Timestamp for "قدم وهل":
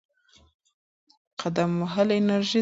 1.41-2.07